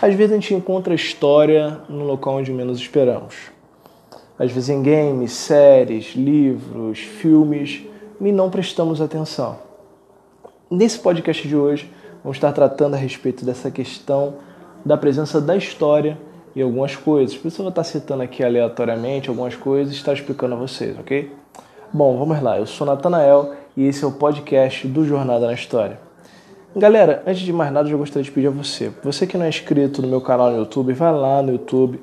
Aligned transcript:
Às 0.00 0.14
vezes 0.14 0.32
a 0.32 0.34
gente 0.34 0.52
encontra 0.52 0.94
história 0.94 1.80
no 1.88 2.04
local 2.04 2.34
onde 2.34 2.52
menos 2.52 2.78
esperamos. 2.78 3.34
Às 4.38 4.52
vezes 4.52 4.68
em 4.68 4.82
games, 4.82 5.32
séries, 5.32 6.14
livros, 6.14 6.98
filmes, 6.98 7.82
e 8.20 8.32
não 8.32 8.50
prestamos 8.50 9.00
atenção. 9.00 9.58
Nesse 10.70 10.98
podcast 10.98 11.46
de 11.46 11.56
hoje, 11.56 11.90
vamos 12.22 12.36
estar 12.36 12.52
tratando 12.52 12.94
a 12.94 12.98
respeito 12.98 13.44
dessa 13.44 13.70
questão 13.70 14.34
da 14.84 14.98
presença 14.98 15.40
da 15.40 15.56
história 15.56 16.18
e 16.54 16.60
algumas 16.60 16.94
coisas. 16.94 17.34
Por 17.36 17.48
isso 17.48 17.60
eu 17.60 17.64
vou 17.64 17.70
estar 17.70 17.84
citando 17.84 18.22
aqui 18.22 18.44
aleatoriamente 18.44 19.30
algumas 19.30 19.56
coisas 19.56 19.94
e 19.94 19.96
estar 19.96 20.12
explicando 20.12 20.54
a 20.54 20.58
vocês, 20.58 20.98
ok? 20.98 21.32
Bom, 21.92 22.18
vamos 22.18 22.42
lá. 22.42 22.58
Eu 22.58 22.66
sou 22.66 22.86
Natanael 22.86 23.54
e 23.74 23.86
esse 23.86 24.04
é 24.04 24.06
o 24.06 24.12
podcast 24.12 24.86
do 24.86 25.06
Jornada 25.06 25.46
na 25.46 25.54
História. 25.54 26.05
Galera, 26.74 27.22
antes 27.26 27.40
de 27.40 27.52
mais 27.52 27.72
nada, 27.72 27.88
eu 27.88 27.96
gostaria 27.96 28.24
de 28.24 28.30
pedir 28.30 28.48
a 28.48 28.50
você, 28.50 28.92
você 29.02 29.26
que 29.26 29.38
não 29.38 29.46
é 29.46 29.48
inscrito 29.48 30.02
no 30.02 30.08
meu 30.08 30.20
canal 30.20 30.50
no 30.50 30.58
YouTube, 30.58 30.92
vai 30.92 31.12
lá 31.12 31.42
no 31.42 31.52
YouTube, 31.52 31.98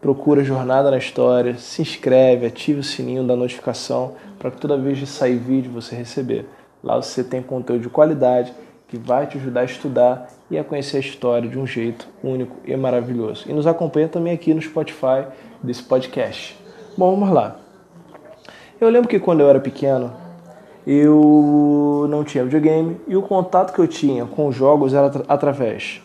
procura 0.00 0.44
Jornada 0.44 0.90
na 0.90 0.98
História, 0.98 1.56
se 1.56 1.80
inscreve, 1.80 2.44
ative 2.44 2.80
o 2.80 2.84
sininho 2.84 3.24
da 3.24 3.34
notificação 3.34 4.12
para 4.38 4.50
que 4.50 4.58
toda 4.58 4.76
vez 4.76 4.98
que 4.98 5.06
sair 5.06 5.38
vídeo 5.38 5.72
você 5.72 5.94
receber. 5.94 6.44
Lá 6.82 6.96
você 6.96 7.24
tem 7.24 7.42
conteúdo 7.42 7.80
de 7.80 7.88
qualidade 7.88 8.52
que 8.88 8.98
vai 8.98 9.26
te 9.26 9.38
ajudar 9.38 9.62
a 9.62 9.64
estudar 9.64 10.28
e 10.50 10.58
a 10.58 10.64
conhecer 10.64 10.98
a 10.98 11.00
história 11.00 11.48
de 11.48 11.58
um 11.58 11.66
jeito 11.66 12.06
único 12.22 12.56
e 12.66 12.76
maravilhoso. 12.76 13.46
E 13.48 13.54
nos 13.54 13.66
acompanha 13.66 14.06
também 14.06 14.34
aqui 14.34 14.52
no 14.52 14.60
Spotify 14.60 15.26
desse 15.62 15.82
podcast. 15.82 16.58
Bom, 16.96 17.18
vamos 17.18 17.34
lá. 17.34 17.56
Eu 18.78 18.90
lembro 18.90 19.08
que 19.08 19.18
quando 19.18 19.40
eu 19.40 19.48
era 19.48 19.60
pequeno, 19.60 20.12
eu 20.86 22.06
não 22.10 22.24
tinha 22.24 22.44
videogame 22.44 22.96
e 23.08 23.16
o 23.16 23.22
contato 23.22 23.72
que 23.72 23.78
eu 23.78 23.88
tinha 23.88 24.26
com 24.26 24.52
jogos 24.52 24.92
era 24.92 25.10
através 25.28 26.02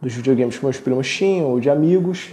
dos 0.00 0.14
videogames 0.14 0.58
que 0.58 0.64
meus 0.64 0.80
primos 0.80 1.08
tinham 1.08 1.50
ou 1.50 1.60
de 1.60 1.68
amigos 1.68 2.30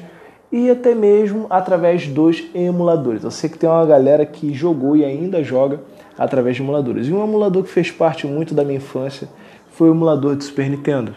e 0.51 0.69
até 0.69 0.95
mesmo 0.95 1.45
através 1.49 2.07
dos 2.07 2.43
emuladores. 2.55 3.23
Eu 3.23 3.31
sei 3.31 3.49
que 3.49 3.57
tem 3.57 3.69
uma 3.69 3.85
galera 3.85 4.25
que 4.25 4.53
jogou 4.53 4.95
e 4.95 5.05
ainda 5.05 5.43
joga 5.43 5.81
através 6.17 6.55
de 6.55 6.61
emuladores. 6.61 7.07
E 7.07 7.13
um 7.13 7.23
emulador 7.23 7.63
que 7.63 7.69
fez 7.69 7.91
parte 7.91 8.25
muito 8.25 8.53
da 8.53 8.63
minha 8.63 8.77
infância 8.77 9.29
foi 9.71 9.89
o 9.89 9.93
emulador 9.93 10.35
de 10.35 10.43
Super 10.43 10.69
Nintendo. 10.69 11.13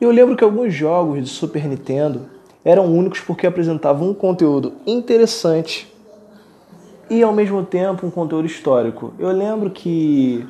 Eu 0.00 0.10
lembro 0.10 0.36
que 0.36 0.44
alguns 0.44 0.74
jogos 0.74 1.22
de 1.22 1.28
Super 1.28 1.66
Nintendo 1.66 2.22
eram 2.64 2.86
únicos 2.86 3.20
porque 3.20 3.46
apresentavam 3.46 4.10
um 4.10 4.14
conteúdo 4.14 4.72
interessante 4.86 5.92
e 7.10 7.22
ao 7.22 7.32
mesmo 7.32 7.64
tempo 7.64 8.06
um 8.06 8.10
conteúdo 8.10 8.46
histórico. 8.46 9.12
Eu 9.18 9.30
lembro 9.30 9.70
que 9.70 10.46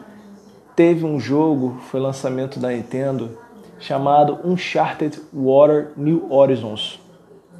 teve 0.75 1.05
um 1.05 1.19
jogo, 1.19 1.79
foi 1.91 2.01
lançamento 2.01 2.59
da 2.59 2.69
Nintendo, 2.69 3.31
chamado 3.79 4.39
Uncharted 4.45 5.21
Water 5.33 5.89
New 5.97 6.27
Horizons. 6.31 7.01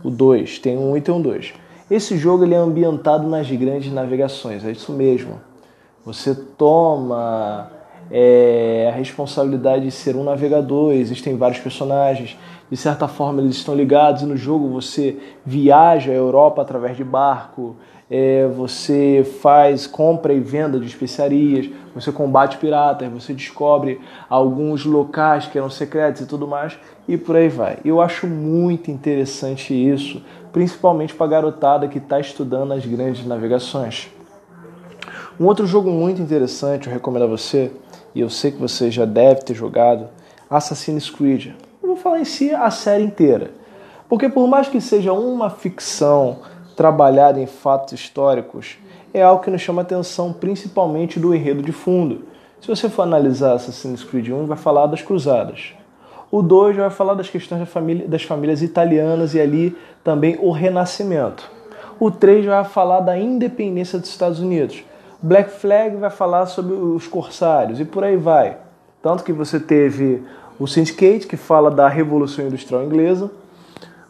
O 0.03 0.11
2, 0.11 0.59
tem 0.59 0.79
um 0.79 0.97
e 0.97 1.01
tem 1.01 1.15
um 1.15 1.21
2. 1.21 1.53
Esse 1.91 2.17
jogo 2.17 2.45
ele 2.45 2.55
é 2.55 2.59
ambientado 2.59 3.27
nas 3.29 3.51
grandes 3.51 3.93
navegações, 3.93 4.65
é 4.65 4.71
isso 4.71 4.93
mesmo. 4.93 5.41
Você 6.05 6.35
toma 6.35 7.71
é, 8.11 8.91
a 8.93 8.97
responsabilidade 8.97 9.85
de 9.85 9.91
ser 9.91 10.15
um 10.17 10.23
navegador, 10.23 10.93
existem 10.93 11.37
vários 11.37 11.61
personagens, 11.61 12.37
de 12.71 12.77
certa 12.77 13.09
forma 13.09 13.41
eles 13.41 13.57
estão 13.57 13.75
ligados 13.75 14.23
e 14.23 14.27
no 14.27 14.37
jogo 14.37 14.69
você 14.69 15.17
viaja 15.45 16.13
a 16.13 16.15
Europa 16.15 16.63
através 16.63 16.97
de 16.97 17.05
barco, 17.05 17.77
é, 18.11 18.47
você 18.47 19.27
faz 19.43 19.87
compra 19.87 20.33
e 20.33 20.41
venda 20.41 20.81
de 20.81 20.87
especiarias, 20.87 21.69
você 21.95 22.11
combate 22.11 22.57
piratas, 22.57 23.11
você 23.11 23.35
descobre 23.35 24.01
alguns 24.29 24.85
locais 24.85 25.47
que 25.47 25.59
eram 25.59 25.69
secretos 25.69 26.23
e 26.23 26.27
tudo 26.27 26.47
mais, 26.47 26.79
e 27.07 27.17
por 27.17 27.37
aí 27.37 27.49
vai. 27.49 27.79
Eu 27.85 28.01
acho 28.01 28.27
muito 28.27 28.91
interessante 28.91 29.75
isso, 29.75 30.23
principalmente 30.53 31.15
para 31.15 31.27
a 31.27 31.31
garotada 31.31 31.89
que 31.89 31.99
está 31.99 32.19
estudando 32.19 32.73
as 32.73 32.85
grandes 32.87 33.27
navegações. 33.27 34.09
Um 35.39 35.45
outro 35.47 35.67
jogo 35.67 35.91
muito 35.91 36.21
interessante, 36.21 36.87
eu 36.89 36.93
recomendo 36.93 37.25
a 37.25 37.29
você, 37.29 37.71
e 38.15 38.21
eu 38.21 38.31
sei 38.31 38.51
que 38.51 38.59
você 38.59 38.91
já 38.91 39.05
deve 39.05 39.43
ter 39.43 39.55
jogado, 39.55 40.09
Assassin's 40.51 41.11
Creed. 41.11 41.53
Eu 41.83 41.89
vou 41.89 41.97
falar 41.97 42.21
em 42.21 42.25
si 42.25 42.51
a 42.53 42.71
série 42.71 43.05
inteira. 43.05 43.53
Porque 44.09 44.29
por 44.29 44.49
mais 44.49 44.69
que 44.69 44.81
seja 44.81 45.13
uma 45.13 45.51
ficção 45.51 46.39
trabalhada 46.79 47.41
em 47.41 47.47
fatos 47.47 47.93
históricos, 47.93 48.79
é 49.13 49.21
algo 49.21 49.43
que 49.43 49.51
nos 49.51 49.61
chama 49.61 49.83
atenção 49.83 50.33
principalmente 50.33 51.19
do 51.19 51.35
enredo 51.35 51.61
de 51.61 51.73
fundo. 51.73 52.21
Se 52.61 52.69
você 52.69 52.89
for 52.89 53.03
analisar 53.03 53.55
Assassin's 53.55 54.05
Creed 54.05 54.29
1, 54.29 54.47
vai 54.47 54.57
falar 54.57 54.87
das 54.87 55.03
cruzadas. 55.03 55.75
O 56.31 56.41
2 56.41 56.77
vai 56.77 56.89
falar 56.89 57.15
das 57.15 57.29
questões 57.29 57.59
da 57.59 57.67
família, 57.67 58.07
das 58.07 58.23
famílias 58.23 58.63
italianas 58.63 59.35
e 59.35 59.41
ali 59.41 59.77
também 60.05 60.39
o 60.41 60.53
renascimento. 60.53 61.51
O 61.99 62.13
3 62.13 62.47
vai 62.47 62.63
falar 62.63 63.01
da 63.01 63.19
independência 63.19 63.99
dos 63.99 64.11
Estados 64.11 64.39
Unidos. 64.39 64.85
Black 65.21 65.51
Flag 65.51 65.97
vai 65.97 66.11
falar 66.11 66.47
sobre 66.47 66.75
os 66.75 67.09
corsários 67.09 67.81
e 67.81 67.85
por 67.85 68.05
aí 68.05 68.17
vai. 68.17 68.57
Tanto 69.03 69.25
que 69.25 69.33
você 69.33 69.59
teve 69.59 70.23
o 70.61 70.69
Syndicate, 70.69 71.27
que 71.27 71.37
fala 71.37 71.73
da 71.73 71.89
Revolução 71.89 72.47
Industrial 72.47 72.85
Inglesa, 72.85 73.29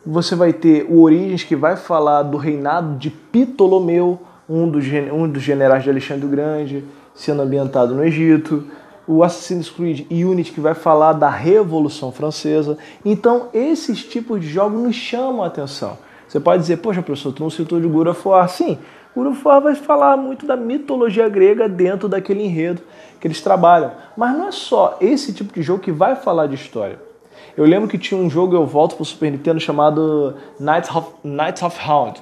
você 0.04 0.34
vai 0.34 0.52
ter 0.52 0.86
o 0.88 1.02
Origens, 1.02 1.44
que 1.44 1.56
vai 1.56 1.76
falar 1.76 2.22
do 2.22 2.36
reinado 2.36 2.96
de 2.96 3.10
Ptolomeu, 3.10 4.20
um 4.48 4.68
dos, 4.68 4.84
um 5.12 5.28
dos 5.28 5.42
generais 5.42 5.84
de 5.84 5.90
Alexandre 5.90 6.24
o 6.24 6.28
Grande, 6.28 6.84
sendo 7.14 7.42
ambientado 7.42 7.94
no 7.94 8.04
Egito. 8.04 8.64
O 9.06 9.22
Assassin's 9.22 9.70
Creed 9.70 10.06
Unity, 10.10 10.52
que 10.52 10.60
vai 10.60 10.74
falar 10.74 11.14
da 11.14 11.30
Revolução 11.30 12.12
Francesa. 12.12 12.76
Então, 13.04 13.48
esses 13.54 14.04
tipos 14.04 14.40
de 14.40 14.48
jogos 14.48 14.82
nos 14.82 14.94
chamam 14.96 15.42
a 15.42 15.46
atenção. 15.46 15.98
Você 16.28 16.38
pode 16.38 16.60
dizer, 16.60 16.76
poxa, 16.76 17.02
professor, 17.02 17.32
tu 17.32 17.42
não 17.42 17.48
citou 17.48 17.80
de 17.80 17.86
God 17.86 18.08
of. 18.08 18.22
Sim, 18.50 18.78
God 19.16 19.28
of 19.28 19.42
vai 19.42 19.74
falar 19.74 20.16
muito 20.18 20.46
da 20.46 20.56
mitologia 20.56 21.26
grega 21.26 21.66
dentro 21.66 22.06
daquele 22.06 22.44
enredo 22.44 22.82
que 23.18 23.26
eles 23.26 23.40
trabalham. 23.40 23.92
Mas 24.14 24.36
não 24.36 24.48
é 24.48 24.52
só 24.52 24.98
esse 25.00 25.32
tipo 25.32 25.54
de 25.54 25.62
jogo 25.62 25.82
que 25.82 25.90
vai 25.90 26.14
falar 26.14 26.46
de 26.46 26.54
história. 26.54 27.07
Eu 27.56 27.64
lembro 27.64 27.88
que 27.88 27.98
tinha 27.98 28.20
um 28.20 28.30
jogo, 28.30 28.54
eu 28.54 28.66
volto 28.66 28.96
pro 28.96 29.04
Super 29.04 29.30
Nintendo, 29.30 29.60
chamado 29.60 30.34
Knights 30.58 30.94
of, 30.94 31.08
Knights 31.24 31.62
of 31.62 31.78
Hound, 31.88 32.20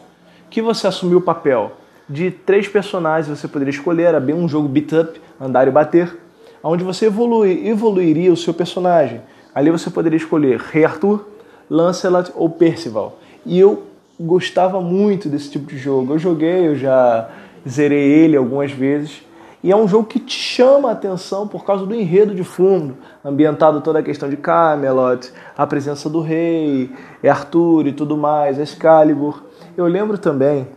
que 0.49 0.63
você 0.63 0.87
assumiu 0.87 1.19
o 1.19 1.23
papel 1.23 1.73
de 2.09 2.31
três 2.31 2.69
personagens, 2.69 3.39
você 3.39 3.49
poderia 3.49 3.73
escolher, 3.73 4.05
era 4.05 4.21
bem 4.21 4.35
um 4.35 4.49
jogo 4.49 4.69
beat 4.69 4.93
up, 4.93 5.21
andar 5.41 5.67
e 5.67 5.71
bater, 5.71 6.17
onde 6.63 6.85
você 6.85 7.07
evolui, 7.07 7.67
evoluiria 7.67 8.33
o 8.33 8.37
seu 8.37 8.55
personagem. 8.55 9.21
Ali 9.55 9.71
você 9.71 9.91
poderia 9.91 10.17
escolher 10.17 10.59
Rei 10.59 10.85
Arthur, 10.85 11.27
Lancelot 11.69 12.31
ou 12.35 12.49
Percival. 12.49 13.19
E 13.45 13.59
eu 13.59 13.85
gostava 14.19 14.81
muito 14.81 15.29
desse 15.29 15.51
tipo 15.51 15.67
de 15.67 15.79
jogo. 15.79 16.15
Eu 16.15 16.19
joguei, 16.19 16.69
eu 16.69 16.77
já 16.77 17.29
zerei 17.69 18.25
ele 18.25 18.37
algumas 18.37 18.71
vezes 18.71 19.23
e 19.67 19.73
é 19.73 19.77
um 19.77 19.89
jogo 19.89 20.07
que 20.07 20.21
te 20.21 20.39
chama 20.39 20.91
a 20.91 20.93
atenção 20.93 21.49
por 21.49 21.65
causa 21.65 21.85
do 21.85 21.93
enredo 21.93 22.33
de 22.33 22.45
fundo, 22.45 22.99
ambientado 23.25 23.81
toda 23.81 23.99
a 23.99 24.03
questão 24.03 24.31
de 24.31 24.37
Camelot, 24.37 25.33
a 25.59 25.67
presença 25.67 26.09
do 26.09 26.21
rei, 26.21 26.89
Arthur 27.29 27.89
e 27.89 27.93
tudo 27.93 28.17
mais, 28.17 28.61
Excalibur. 28.61 29.43
Eu 29.77 29.87
lembro 29.87 30.19
também 30.19 30.69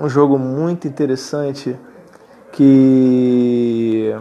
um 0.00 0.08
jogo 0.08 0.38
muito 0.38 0.86
interessante 0.86 1.76
que 2.52 4.14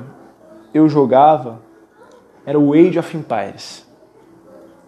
eu 0.73 0.89
jogava, 0.89 1.59
era 2.47 2.57
o 2.57 2.73
Age 2.73 2.97
of 2.97 3.15
Empires. 3.15 3.85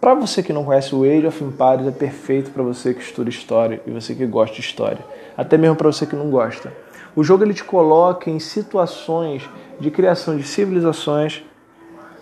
Para 0.00 0.14
você 0.14 0.42
que 0.42 0.52
não 0.52 0.64
conhece 0.64 0.96
o 0.96 1.04
Age 1.04 1.28
of 1.28 1.44
Empires, 1.44 1.86
é 1.86 1.92
perfeito 1.92 2.50
para 2.50 2.64
você 2.64 2.92
que 2.92 3.02
estuda 3.02 3.30
história 3.30 3.80
e 3.86 3.90
você 3.92 4.16
que 4.16 4.26
gosta 4.26 4.56
de 4.56 4.62
história, 4.62 5.04
até 5.36 5.56
mesmo 5.56 5.76
para 5.76 5.86
você 5.86 6.04
que 6.06 6.16
não 6.16 6.28
gosta. 6.28 6.72
O 7.14 7.24
jogo 7.24 7.44
ele 7.44 7.54
te 7.54 7.64
coloca 7.64 8.30
em 8.30 8.38
situações 8.38 9.48
de 9.78 9.90
criação 9.90 10.36
de 10.36 10.44
civilizações. 10.44 11.42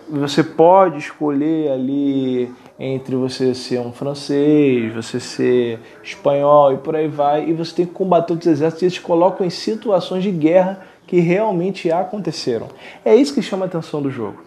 Você 0.09 0.43
pode 0.43 0.97
escolher 0.97 1.71
ali 1.71 2.51
entre 2.79 3.15
você 3.15 3.53
ser 3.53 3.79
um 3.79 3.91
francês, 3.91 4.91
você 4.93 5.19
ser 5.19 5.79
espanhol 6.01 6.73
e 6.73 6.77
por 6.77 6.95
aí 6.95 7.07
vai, 7.07 7.47
e 7.47 7.53
você 7.53 7.75
tem 7.75 7.85
que 7.85 7.91
combater 7.91 8.33
outros 8.33 8.51
exércitos 8.51 8.81
e 8.81 8.85
eles 8.85 8.93
te 8.95 9.01
colocam 9.01 9.45
em 9.45 9.49
situações 9.49 10.23
de 10.23 10.31
guerra 10.31 10.81
que 11.05 11.19
realmente 11.19 11.91
aconteceram. 11.91 12.67
É 13.03 13.13
isso 13.13 13.33
que 13.33 13.41
chama 13.41 13.65
a 13.65 13.67
atenção 13.67 14.01
do 14.01 14.09
jogo, 14.09 14.41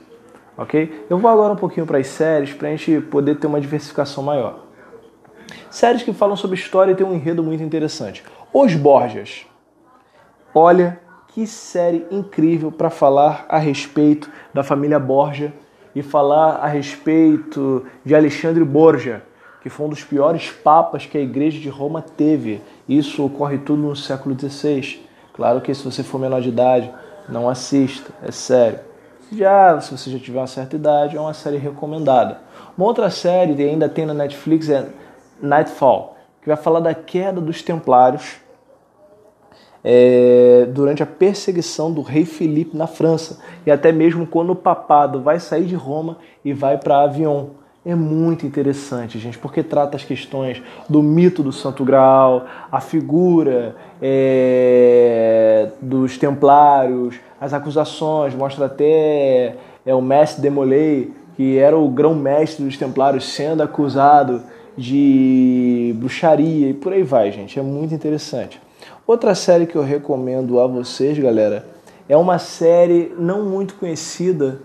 ok? 0.57 1.07
Eu 1.09 1.19
vou 1.19 1.31
agora 1.31 1.53
um 1.53 1.57
pouquinho 1.57 1.87
para 1.87 1.99
as 1.99 2.07
séries 2.09 2.55
para 2.55 2.69
a 2.69 2.71
gente 2.71 3.01
poder 3.03 3.37
ter 3.37 3.47
uma 3.47 3.61
diversificação 3.61 4.25
maior. 4.25 4.65
Séries 5.71 6.03
que 6.03 6.13
falam 6.13 6.37
sobre 6.37 6.57
história 6.57 6.93
e 6.93 6.95
tem 6.95 7.07
um 7.07 7.15
enredo 7.15 7.43
muito 7.43 7.63
interessante. 7.63 8.25
Os 8.53 8.75
Borgias. 8.75 9.52
Olha 10.55 11.01
que 11.29 11.47
série 11.47 12.07
incrível 12.11 12.71
para 12.71 12.91
falar 12.91 13.47
a 13.49 13.57
respeito 13.57 14.31
da 14.53 14.63
família 14.63 14.99
Borgia 14.99 15.51
e 15.95 16.03
falar 16.03 16.57
a 16.57 16.67
respeito 16.67 17.87
de 18.05 18.15
Alexandre 18.15 18.63
Borgia, 18.63 19.23
que 19.63 19.71
foi 19.71 19.87
um 19.87 19.89
dos 19.89 20.05
piores 20.05 20.51
papas 20.51 21.07
que 21.07 21.17
a 21.17 21.23
Igreja 21.23 21.59
de 21.59 21.71
Roma 21.71 22.03
teve. 22.03 22.61
Isso 22.87 23.25
ocorre 23.25 23.57
tudo 23.57 23.81
no 23.81 23.97
século 23.97 24.39
XVI. 24.39 25.01
Claro 25.33 25.63
que 25.63 25.75
se 25.75 25.83
você 25.83 26.03
for 26.03 26.19
menor 26.19 26.43
de 26.43 26.51
idade, 26.51 26.93
não 27.31 27.49
assista, 27.49 28.13
é 28.23 28.31
sério. 28.31 28.81
Já 29.33 29.81
se 29.81 29.97
você 29.97 30.11
já 30.11 30.19
tiver 30.19 30.39
uma 30.39 30.47
certa 30.47 30.77
idade, 30.77 31.17
é 31.17 31.21
uma 31.21 31.33
série 31.33 31.57
recomendada. 31.57 32.43
Uma 32.77 32.87
outra 32.87 33.09
série 33.09 33.55
que 33.55 33.63
ainda 33.63 33.89
tem 33.89 34.05
na 34.05 34.13
Netflix 34.13 34.69
é 34.69 34.87
Nightfall, 35.41 36.15
que 36.43 36.49
vai 36.49 36.59
falar 36.59 36.81
da 36.81 36.93
queda 36.93 37.41
dos 37.41 37.63
Templários 37.63 38.42
é, 39.85 40.67
durante 40.71 41.03
a 41.03 41.07
perseguição 41.07 41.93
do 41.93 42.03
rei 42.03 42.25
Felipe 42.25 42.77
na 42.77 42.87
França 42.87 43.39
e 43.67 43.71
até 43.71 43.91
mesmo 43.91 44.27
quando 44.27 44.51
o 44.51 44.57
papado 44.57 45.21
vai 45.21 45.41
sair 45.41 45.65
de 45.65 45.75
Roma 45.75 46.19
e 46.45 46.53
vai 46.53 46.79
para 46.79 47.03
Avignon. 47.03 47.47
É 47.85 47.97
muito 47.97 48.47
interessante, 48.47 49.19
gente, 49.19 49.37
porque 49.39 49.61
trata 49.61 49.97
as 49.97 50.05
questões 50.05 50.63
do 50.89 51.03
mito 51.03 51.43
do 51.43 51.51
Santo 51.51 51.85
Graal, 51.85 52.47
a 52.71 52.81
figura 52.81 53.75
é, 54.01 55.69
dos 55.81 56.17
Templários, 56.17 57.17
as 57.41 57.53
acusações, 57.53 58.37
mostra 58.37 58.67
até 58.67 59.57
é, 59.85 59.93
o 59.93 60.01
mestre 60.01 60.41
Demolay, 60.41 61.11
que 61.37 61.59
era 61.59 61.77
o 61.77 61.89
grão-mestre 61.89 62.65
dos 62.65 62.77
Templários, 62.77 63.33
sendo 63.33 63.65
acusado 63.65 64.43
de 64.77 65.93
bruxaria 65.97 66.71
e 66.71 66.75
por 66.75 66.93
aí 66.93 67.03
vai, 67.03 67.33
gente. 67.33 67.59
É 67.59 67.63
muito 67.63 67.93
interessante. 67.93 68.61
Outra 69.05 69.35
série 69.35 69.67
que 69.67 69.75
eu 69.75 69.83
recomendo 69.83 70.61
a 70.61 70.67
vocês, 70.67 71.19
galera, 71.19 71.67
é 72.09 72.17
uma 72.17 72.39
série 72.39 73.13
não 73.19 73.45
muito 73.45 73.75
conhecida, 73.75 74.61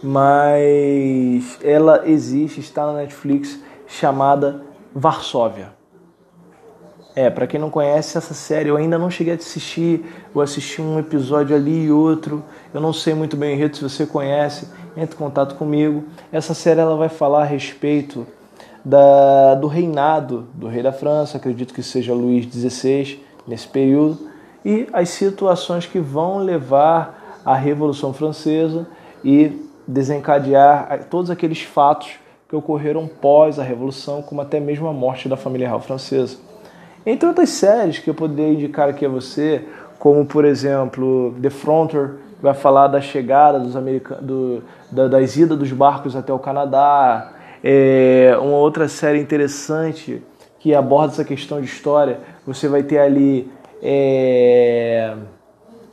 mas 0.00 1.58
ela 1.60 2.08
existe, 2.08 2.60
está 2.60 2.86
na 2.86 2.92
Netflix, 2.92 3.58
chamada 3.88 4.62
Varsóvia. 4.94 5.72
É, 7.16 7.28
para 7.28 7.48
quem 7.48 7.58
não 7.58 7.68
conhece 7.68 8.16
essa 8.16 8.32
série, 8.32 8.68
eu 8.68 8.76
ainda 8.76 8.96
não 8.96 9.10
cheguei 9.10 9.32
a 9.32 9.36
assistir, 9.36 10.04
eu 10.32 10.40
assisti 10.40 10.80
um 10.80 11.00
episódio 11.00 11.56
ali 11.56 11.86
e 11.86 11.90
outro, 11.90 12.44
eu 12.72 12.80
não 12.80 12.92
sei 12.92 13.12
muito 13.12 13.36
bem 13.36 13.50
o 13.50 13.54
enredo, 13.56 13.76
se 13.76 13.82
você 13.82 14.06
conhece, 14.06 14.68
entre 14.96 15.16
em 15.16 15.18
contato 15.18 15.56
comigo. 15.56 16.04
Essa 16.30 16.54
série 16.54 16.78
ela 16.78 16.94
vai 16.94 17.08
falar 17.08 17.42
a 17.42 17.44
respeito 17.44 18.24
da, 18.84 19.56
do 19.56 19.66
reinado 19.66 20.46
do 20.54 20.68
rei 20.68 20.80
da 20.80 20.92
França, 20.92 21.38
acredito 21.38 21.74
que 21.74 21.82
seja 21.82 22.14
Luís 22.14 22.46
XVI, 22.46 23.20
nesse 23.50 23.66
período, 23.66 24.30
e 24.64 24.88
as 24.92 25.08
situações 25.08 25.84
que 25.86 25.98
vão 25.98 26.38
levar 26.38 27.40
à 27.44 27.54
Revolução 27.54 28.12
Francesa 28.12 28.86
e 29.24 29.68
desencadear 29.86 31.06
todos 31.10 31.30
aqueles 31.30 31.62
fatos 31.62 32.12
que 32.48 32.54
ocorreram 32.54 33.08
pós 33.08 33.58
a 33.58 33.62
Revolução, 33.62 34.22
como 34.22 34.40
até 34.40 34.60
mesmo 34.60 34.86
a 34.86 34.92
morte 34.92 35.28
da 35.28 35.36
família 35.36 35.66
real 35.66 35.80
francesa. 35.80 36.38
Entre 37.04 37.28
outras 37.28 37.50
séries 37.50 37.98
que 37.98 38.08
eu 38.08 38.14
poderia 38.14 38.52
indicar 38.52 38.88
aqui 38.88 39.04
a 39.04 39.08
você, 39.08 39.64
como 39.98 40.24
por 40.24 40.44
exemplo 40.44 41.34
The 41.42 41.50
Frontier, 41.50 42.16
que 42.36 42.42
vai 42.42 42.54
falar 42.54 42.88
da 42.88 43.00
chegada 43.00 43.58
dos 43.58 43.74
americanos, 43.74 44.24
do, 44.24 44.62
da, 44.90 45.08
das 45.08 45.36
idas 45.36 45.58
dos 45.58 45.72
barcos 45.72 46.14
até 46.14 46.32
o 46.32 46.38
Canadá. 46.38 47.32
É, 47.62 48.36
uma 48.40 48.56
outra 48.56 48.88
série 48.88 49.20
interessante 49.20 50.22
que 50.60 50.74
aborda 50.74 51.14
essa 51.14 51.24
questão 51.24 51.60
de 51.60 51.66
história 51.66 52.20
você 52.46 52.68
vai 52.68 52.82
ter 52.82 52.98
ali, 52.98 53.50
é, 53.82 55.16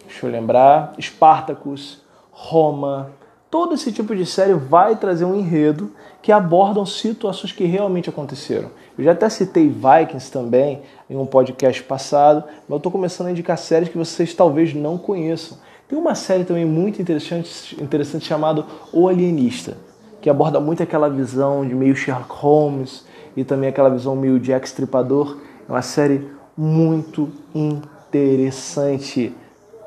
deixa 0.05 0.25
eu 0.25 0.31
lembrar, 0.31 0.93
Spartacus, 0.99 2.03
Roma. 2.29 3.11
Todo 3.49 3.73
esse 3.73 3.91
tipo 3.93 4.13
de 4.13 4.25
série 4.25 4.53
vai 4.53 4.97
trazer 4.97 5.23
um 5.23 5.33
enredo 5.33 5.91
que 6.21 6.33
abordam 6.33 6.85
situações 6.85 7.53
que 7.53 7.63
realmente 7.63 8.09
aconteceram. 8.09 8.69
Eu 8.97 9.05
já 9.05 9.13
até 9.13 9.29
citei 9.29 9.69
Vikings 9.69 10.29
também 10.29 10.81
em 11.09 11.15
um 11.15 11.25
podcast 11.25 11.81
passado, 11.83 12.43
mas 12.45 12.69
eu 12.69 12.77
estou 12.77 12.91
começando 12.91 13.27
a 13.27 13.31
indicar 13.31 13.57
séries 13.57 13.87
que 13.87 13.97
vocês 13.97 14.33
talvez 14.33 14.73
não 14.73 14.97
conheçam. 14.97 15.57
Tem 15.87 15.97
uma 15.97 16.15
série 16.15 16.43
também 16.43 16.65
muito 16.65 17.01
interessante, 17.01 17.81
interessante 17.81 18.25
chamada 18.25 18.65
O 18.91 19.07
Alienista, 19.07 19.77
que 20.19 20.29
aborda 20.29 20.59
muito 20.59 20.83
aquela 20.83 21.09
visão 21.09 21.65
de 21.65 21.73
meio 21.73 21.95
Sherlock 21.95 22.33
Holmes 22.33 23.05
e 23.37 23.43
também 23.43 23.69
aquela 23.69 23.89
visão 23.89 24.15
meio 24.15 24.39
Jack 24.39 24.67
Stripador. 24.67 25.37
É 25.69 25.71
uma 25.71 25.83
série 25.83 26.27
muito 26.57 27.29
interessante. 27.53 29.33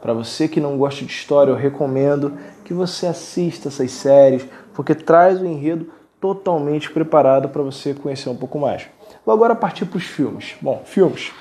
Para 0.01 0.15
você 0.15 0.47
que 0.47 0.61
não 0.61 0.79
gosta 0.79 1.05
de 1.05 1.11
história, 1.11 1.51
eu 1.51 1.57
recomendo 1.57 2.33
que 2.65 2.73
você 2.73 3.09
assista 3.09 3.69
essas 3.69 3.91
séries, 3.91 4.47
porque 4.73 4.95
traz 4.95 5.41
o 5.41 5.45
enredo 5.45 5.89
totalmente 6.21 6.91
preparado 6.93 7.49
para 7.49 7.61
você 7.61 7.93
conhecer 7.93 8.29
um 8.29 8.37
pouco 8.37 8.57
mais. 8.59 8.87
Vou 9.27 9.35
agora 9.35 9.55
partir 9.57 9.85
para 9.85 9.99
os 9.99 10.05
filmes. 10.05 10.55
Bom, 10.63 10.83
filmes. 10.85 11.33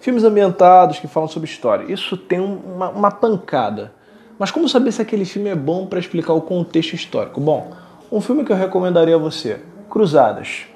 Filmes 0.00 0.24
ambientados 0.24 0.98
que 0.98 1.06
falam 1.06 1.28
sobre 1.28 1.48
história. 1.48 1.90
Isso 1.90 2.16
tem 2.16 2.40
uma, 2.40 2.88
uma 2.88 3.10
pancada. 3.10 3.92
Mas 4.36 4.50
como 4.50 4.68
saber 4.68 4.90
se 4.90 5.00
aquele 5.00 5.24
filme 5.24 5.48
é 5.48 5.54
bom 5.54 5.86
para 5.86 6.00
explicar 6.00 6.32
o 6.32 6.40
contexto 6.40 6.94
histórico? 6.94 7.40
Bom, 7.40 7.70
um 8.10 8.20
filme 8.20 8.44
que 8.44 8.50
eu 8.50 8.56
recomendaria 8.56 9.14
a 9.14 9.18
você: 9.18 9.60
Cruzadas. 9.88 10.71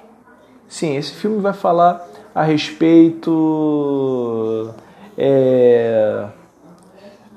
Sim, 0.69 0.97
esse 0.97 1.13
filme 1.13 1.41
vai 1.41 1.53
falar 1.53 2.07
a 2.35 2.43
respeito 2.43 3.31
é, 5.17 6.27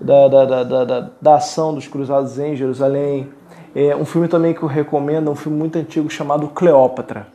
da, 0.02 0.28
da, 0.28 0.46
da, 0.46 0.84
da, 0.84 1.10
da 1.22 1.36
ação 1.36 1.74
dos 1.74 1.88
cruzados 1.88 2.38
em 2.40 2.56
Jerusalém. 2.56 3.30
É 3.76 3.96
um 3.96 4.04
filme 4.06 4.28
também 4.28 4.54
que 4.54 4.64
eu 4.64 4.68
recomendo, 4.68 5.30
é 5.30 5.32
um 5.32 5.36
filme 5.36 5.58
muito 5.58 5.78
antigo 5.78 6.10
chamado 6.10 6.48
Cleópatra. 6.48 7.28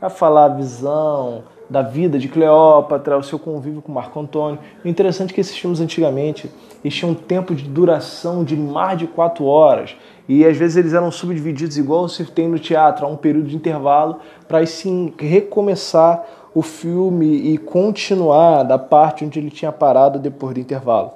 Vai 0.00 0.10
falar 0.10 0.46
a 0.46 0.48
visão 0.48 1.44
da 1.72 1.80
vida 1.80 2.18
de 2.18 2.28
Cleópatra, 2.28 3.16
o 3.16 3.22
seu 3.22 3.38
convívio 3.38 3.80
com 3.80 3.90
Marco 3.90 4.20
Antônio. 4.20 4.58
O 4.84 4.88
interessante 4.88 5.30
é 5.30 5.34
que 5.34 5.40
esses 5.40 5.56
filmes 5.56 5.80
antigamente 5.80 6.50
eles 6.84 6.94
tinham 6.94 7.12
um 7.12 7.14
tempo 7.14 7.54
de 7.54 7.64
duração 7.64 8.44
de 8.44 8.54
mais 8.54 8.98
de 8.98 9.06
quatro 9.06 9.46
horas. 9.46 9.96
E 10.28 10.44
às 10.44 10.54
vezes 10.56 10.76
eles 10.76 10.92
eram 10.92 11.10
subdivididos 11.10 11.78
igual 11.78 12.08
se 12.10 12.24
tem 12.26 12.46
no 12.46 12.58
teatro, 12.58 13.06
há 13.06 13.08
um 13.08 13.16
período 13.16 13.48
de 13.48 13.56
intervalo, 13.56 14.18
para 14.46 14.64
sim 14.66 15.14
recomeçar 15.18 16.22
o 16.54 16.60
filme 16.60 17.26
e 17.26 17.56
continuar 17.56 18.64
da 18.64 18.78
parte 18.78 19.24
onde 19.24 19.38
ele 19.38 19.50
tinha 19.50 19.72
parado 19.72 20.18
depois 20.18 20.52
do 20.52 20.60
intervalo. 20.60 21.12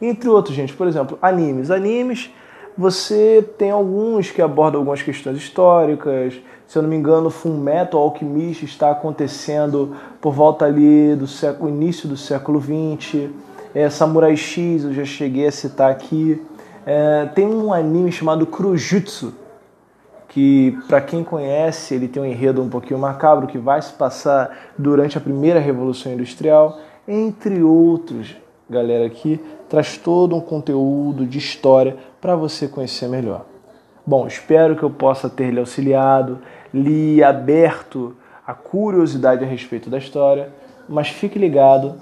Entre 0.00 0.28
outros, 0.28 0.56
gente, 0.56 0.74
por 0.74 0.88
exemplo, 0.88 1.16
animes. 1.22 1.70
Animes, 1.70 2.28
você 2.76 3.46
tem 3.58 3.70
alguns 3.70 4.30
que 4.30 4.40
abordam 4.40 4.80
algumas 4.80 5.02
questões 5.02 5.36
históricas. 5.36 6.40
Se 6.66 6.78
eu 6.78 6.82
não 6.82 6.88
me 6.88 6.96
engano, 6.96 7.28
Full 7.28 7.54
Metal 7.54 8.00
Alchemist 8.00 8.64
está 8.64 8.90
acontecendo 8.90 9.94
por 10.20 10.32
volta 10.32 10.64
ali 10.64 11.14
do 11.14 11.26
século, 11.26 11.68
início 11.68 12.08
do 12.08 12.16
século 12.16 12.58
20. 12.58 13.30
É, 13.74 13.90
Samurai 13.90 14.36
X, 14.36 14.84
eu 14.84 14.92
já 14.92 15.04
cheguei 15.04 15.46
a 15.46 15.52
citar 15.52 15.90
aqui. 15.90 16.40
É, 16.86 17.26
tem 17.34 17.46
um 17.46 17.72
anime 17.72 18.10
chamado 18.10 18.46
Krujutsu, 18.46 19.34
que 20.28 20.78
para 20.88 21.00
quem 21.00 21.22
conhece, 21.22 21.94
ele 21.94 22.08
tem 22.08 22.22
um 22.22 22.26
enredo 22.26 22.62
um 22.62 22.68
pouquinho 22.68 22.98
macabro 22.98 23.46
que 23.46 23.58
vai 23.58 23.80
se 23.82 23.92
passar 23.92 24.72
durante 24.78 25.18
a 25.18 25.20
primeira 25.20 25.60
revolução 25.60 26.10
industrial, 26.10 26.78
entre 27.06 27.62
outros. 27.62 28.34
Galera 28.68 29.06
aqui 29.06 29.40
traz 29.68 29.96
todo 29.96 30.36
um 30.36 30.40
conteúdo 30.40 31.26
de 31.26 31.38
história 31.38 31.96
para 32.20 32.36
você 32.36 32.68
conhecer 32.68 33.08
melhor. 33.08 33.44
Bom, 34.06 34.26
espero 34.26 34.76
que 34.76 34.82
eu 34.82 34.90
possa 34.90 35.28
ter 35.28 35.50
lhe 35.50 35.60
auxiliado, 35.60 36.40
lhe 36.72 37.22
aberto 37.22 38.16
a 38.46 38.52
curiosidade 38.52 39.44
a 39.44 39.46
respeito 39.46 39.88
da 39.88 39.98
história, 39.98 40.52
mas 40.88 41.08
fique 41.08 41.38
ligado 41.38 41.94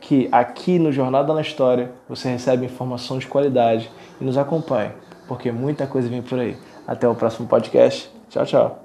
que 0.00 0.28
aqui 0.30 0.78
no 0.78 0.92
Jornada 0.92 1.32
na 1.32 1.40
História 1.40 1.92
você 2.08 2.28
recebe 2.28 2.66
informação 2.66 3.18
de 3.18 3.26
qualidade 3.26 3.90
e 4.20 4.24
nos 4.24 4.36
acompanhe, 4.36 4.90
porque 5.26 5.50
muita 5.50 5.86
coisa 5.86 6.08
vem 6.08 6.20
por 6.20 6.38
aí. 6.38 6.56
Até 6.86 7.08
o 7.08 7.14
próximo 7.14 7.48
podcast. 7.48 8.10
Tchau, 8.28 8.44
tchau. 8.44 8.83